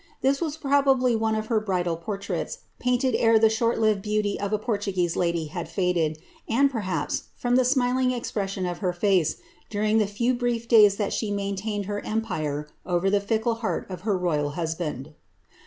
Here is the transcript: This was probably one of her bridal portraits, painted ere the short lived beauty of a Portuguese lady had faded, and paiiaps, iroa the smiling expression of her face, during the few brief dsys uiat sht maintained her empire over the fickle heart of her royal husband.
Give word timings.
This 0.21 0.41
was 0.41 0.57
probably 0.57 1.15
one 1.15 1.35
of 1.35 1.45
her 1.45 1.59
bridal 1.59 1.95
portraits, 1.95 2.61
painted 2.79 3.13
ere 3.15 3.37
the 3.37 3.51
short 3.51 3.79
lived 3.79 4.01
beauty 4.01 4.39
of 4.39 4.51
a 4.51 4.57
Portuguese 4.57 5.15
lady 5.15 5.45
had 5.45 5.69
faded, 5.69 6.17
and 6.49 6.71
paiiaps, 6.73 7.25
iroa 7.43 7.55
the 7.55 7.63
smiling 7.63 8.09
expression 8.09 8.65
of 8.65 8.79
her 8.79 8.93
face, 8.93 9.35
during 9.69 9.99
the 9.99 10.07
few 10.07 10.33
brief 10.33 10.67
dsys 10.67 10.97
uiat 10.97 11.11
sht 11.13 11.31
maintained 11.35 11.85
her 11.85 12.03
empire 12.03 12.67
over 12.83 13.11
the 13.11 13.21
fickle 13.21 13.53
heart 13.61 13.85
of 13.91 14.01
her 14.01 14.17
royal 14.17 14.49
husband. 14.57 15.13